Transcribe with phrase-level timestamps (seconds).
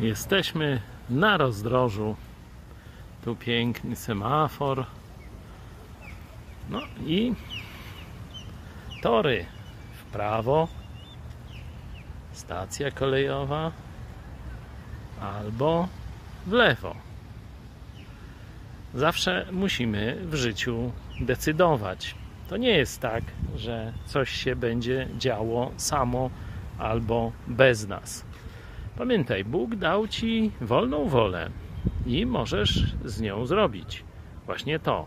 [0.00, 0.80] Jesteśmy
[1.10, 2.16] na rozdrożu.
[3.24, 4.86] Tu piękny semafor.
[6.70, 7.34] No i
[9.02, 9.44] tory
[9.94, 10.68] w prawo.
[12.32, 13.72] Stacja kolejowa
[15.20, 15.88] albo
[16.46, 16.94] w lewo.
[18.94, 22.14] Zawsze musimy w życiu decydować.
[22.48, 23.24] To nie jest tak,
[23.56, 26.30] że coś się będzie działo samo
[26.78, 28.24] albo bez nas.
[28.98, 31.50] Pamiętaj, Bóg dał ci wolną wolę
[32.06, 34.04] i możesz z nią zrobić
[34.46, 35.06] właśnie to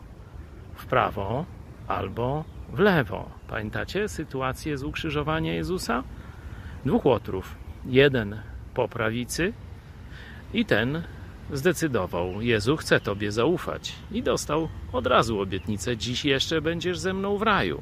[0.75, 1.45] w prawo
[1.87, 2.43] albo
[2.73, 3.29] w lewo.
[3.47, 6.03] Pamiętacie sytuację z ukrzyżowania Jezusa?
[6.85, 7.55] Dwóch łotrów.
[7.85, 8.41] Jeden
[8.73, 9.53] po prawicy
[10.53, 11.03] i ten
[11.53, 13.93] zdecydował: Jezu, chcę Tobie zaufać.
[14.11, 17.81] I dostał od razu obietnicę: Dziś jeszcze będziesz ze mną w raju.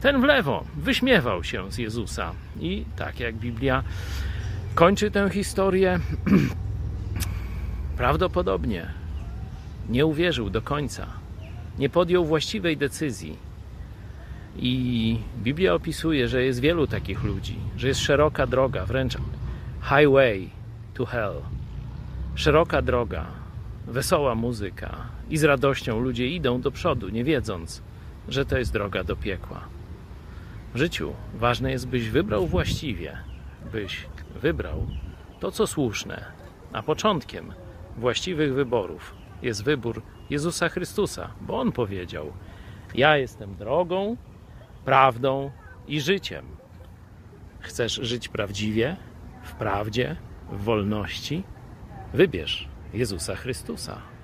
[0.00, 2.32] Ten w lewo wyśmiewał się z Jezusa.
[2.60, 3.82] I tak jak Biblia
[4.76, 6.00] kończy tę historię,
[7.96, 8.86] prawdopodobnie
[9.88, 11.06] nie uwierzył do końca,
[11.78, 13.36] nie podjął właściwej decyzji.
[14.56, 19.16] I Biblia opisuje, że jest wielu takich ludzi, że jest szeroka droga, wręcz
[19.82, 20.50] highway
[20.94, 21.34] to hell.
[22.34, 23.26] Szeroka droga,
[23.86, 24.96] wesoła muzyka
[25.30, 27.82] i z radością ludzie idą do przodu, nie wiedząc,
[28.28, 29.60] że to jest droga do piekła.
[30.74, 33.16] W życiu ważne jest, byś wybrał właściwie,
[33.72, 34.06] byś
[34.42, 34.86] wybrał
[35.40, 36.24] to, co słuszne,
[36.72, 37.52] a początkiem
[37.96, 42.32] właściwych wyborów jest wybór Jezusa Chrystusa, bo On powiedział:
[42.94, 44.16] Ja jestem drogą,
[44.84, 45.50] prawdą
[45.88, 46.46] i życiem.
[47.60, 48.96] Chcesz żyć prawdziwie,
[49.42, 50.16] w prawdzie,
[50.50, 51.42] w wolności?
[52.14, 54.15] Wybierz Jezusa Chrystusa.